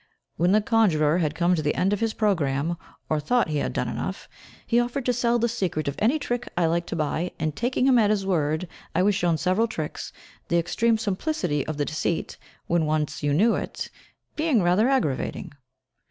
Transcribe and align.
When 0.35 0.51
the 0.51 0.61
conjurer 0.61 1.19
had 1.19 1.35
come 1.35 1.53
to 1.53 1.61
the 1.61 1.75
end 1.75 1.93
of 1.93 1.99
his 1.99 2.15
programme, 2.15 2.75
or 3.07 3.19
thought 3.19 3.49
he 3.49 3.57
had 3.59 3.71
done 3.73 3.87
enough, 3.87 4.27
he 4.65 4.79
offered 4.79 5.05
to 5.05 5.13
sell 5.13 5.37
the 5.37 5.47
secret 5.47 5.87
of 5.87 5.95
any 5.99 6.17
trick 6.17 6.49
I 6.57 6.65
liked 6.65 6.87
to 6.89 6.95
buy, 6.95 7.33
and, 7.37 7.55
taking 7.55 7.85
him 7.85 7.99
at 7.99 8.09
his 8.09 8.25
word, 8.25 8.67
I 8.95 9.03
was 9.03 9.13
shown 9.13 9.37
several 9.37 9.67
tricks, 9.67 10.11
the 10.47 10.57
extreme 10.57 10.97
simplicity 10.97 11.67
of 11.67 11.77
the 11.77 11.85
deceit, 11.85 12.39
when 12.65 12.87
once 12.87 13.21
you 13.21 13.31
knew 13.31 13.53
it, 13.53 13.91
being 14.35 14.63
rather 14.63 14.89
aggravating. 14.89 15.51